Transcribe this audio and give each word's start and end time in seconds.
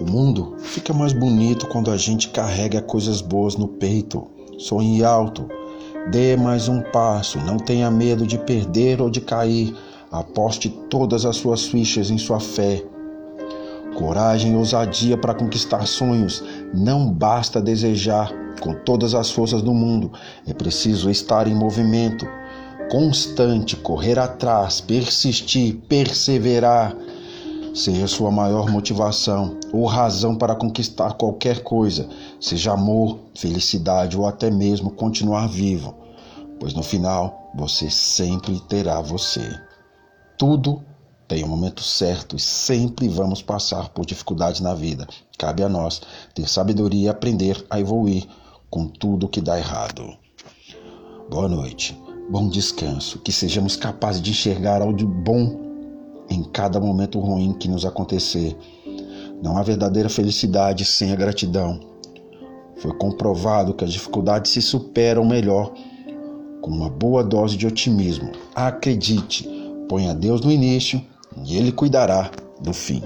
O 0.00 0.10
mundo 0.10 0.56
fica 0.58 0.92
mais 0.92 1.12
bonito 1.12 1.66
quando 1.66 1.90
a 1.90 1.96
gente 1.96 2.30
carrega 2.30 2.80
coisas 2.80 3.20
boas 3.20 3.56
no 3.56 3.68
peito. 3.68 4.26
Sonhe 4.58 5.04
alto. 5.04 5.46
Dê 6.10 6.36
mais 6.36 6.66
um 6.66 6.80
passo. 6.80 7.38
Não 7.38 7.58
tenha 7.58 7.90
medo 7.90 8.26
de 8.26 8.38
perder 8.38 9.02
ou 9.02 9.10
de 9.10 9.20
cair. 9.20 9.76
Aposte 10.10 10.70
todas 10.88 11.26
as 11.26 11.36
suas 11.36 11.66
fichas 11.66 12.10
em 12.10 12.16
sua 12.16 12.40
fé. 12.40 12.82
Coragem 13.94 14.52
e 14.52 14.56
ousadia 14.56 15.18
para 15.18 15.34
conquistar 15.34 15.86
sonhos. 15.86 16.42
Não 16.72 17.12
basta 17.12 17.60
desejar 17.60 18.32
com 18.60 18.72
todas 18.72 19.14
as 19.14 19.30
forças 19.30 19.60
do 19.60 19.74
mundo. 19.74 20.10
É 20.46 20.54
preciso 20.54 21.10
estar 21.10 21.46
em 21.46 21.54
movimento. 21.54 22.26
Constante, 22.90 23.76
correr 23.76 24.18
atrás, 24.18 24.80
persistir, 24.80 25.76
perseverar 25.88 26.96
seja 27.74 28.06
sua 28.06 28.30
maior 28.30 28.70
motivação 28.70 29.58
ou 29.72 29.86
razão 29.86 30.36
para 30.36 30.54
conquistar 30.54 31.14
qualquer 31.14 31.62
coisa, 31.62 32.08
seja 32.40 32.72
amor, 32.72 33.18
felicidade 33.34 34.16
ou 34.16 34.26
até 34.26 34.50
mesmo 34.50 34.90
continuar 34.90 35.48
vivo, 35.48 35.94
pois 36.60 36.74
no 36.74 36.82
final 36.82 37.50
você 37.54 37.90
sempre 37.90 38.60
terá 38.60 39.00
você. 39.00 39.58
Tudo 40.38 40.82
tem 41.26 41.44
um 41.44 41.48
momento 41.48 41.82
certo 41.82 42.36
e 42.36 42.40
sempre 42.40 43.08
vamos 43.08 43.40
passar 43.40 43.88
por 43.88 44.04
dificuldades 44.04 44.60
na 44.60 44.74
vida. 44.74 45.06
Cabe 45.38 45.62
a 45.62 45.68
nós 45.68 46.02
ter 46.34 46.48
sabedoria 46.48 47.06
e 47.06 47.08
aprender 47.08 47.64
a 47.70 47.80
evoluir 47.80 48.26
com 48.68 48.86
tudo 48.86 49.28
que 49.28 49.40
dá 49.40 49.58
errado. 49.58 50.16
Boa 51.30 51.48
noite, 51.48 51.98
bom 52.30 52.48
descanso, 52.48 53.18
que 53.20 53.32
sejamos 53.32 53.76
capazes 53.76 54.20
de 54.20 54.30
enxergar 54.30 54.82
algo 54.82 55.06
bom 55.06 55.61
em 56.32 56.42
cada 56.44 56.80
momento 56.80 57.20
ruim 57.20 57.52
que 57.52 57.68
nos 57.68 57.84
acontecer. 57.84 58.56
Não 59.42 59.56
há 59.56 59.62
verdadeira 59.62 60.08
felicidade 60.08 60.84
sem 60.84 61.12
a 61.12 61.16
gratidão. 61.16 61.80
Foi 62.76 62.92
comprovado 62.94 63.74
que 63.74 63.84
as 63.84 63.92
dificuldades 63.92 64.50
se 64.50 64.62
superam 64.62 65.24
melhor 65.24 65.72
com 66.60 66.70
uma 66.70 66.88
boa 66.88 67.22
dose 67.22 67.56
de 67.56 67.66
otimismo. 67.66 68.30
Acredite, 68.54 69.48
ponha 69.88 70.14
Deus 70.14 70.40
no 70.40 70.50
início 70.50 71.02
e 71.44 71.56
Ele 71.56 71.72
cuidará 71.72 72.30
do 72.60 72.72
fim. 72.72 73.02